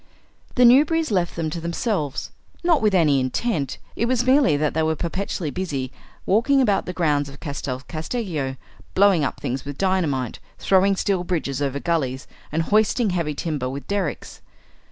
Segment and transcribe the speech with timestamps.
[0.55, 2.31] The Newberrys left them to themselves;
[2.63, 5.91] not with any intent; it was merely that they were perpetually busy
[6.25, 8.57] walking about the grounds of Castel Casteggio,
[8.95, 13.87] blowing up things with dynamite, throwing steel bridges over gullies, and hoisting heavy timber with
[13.87, 14.41] derricks.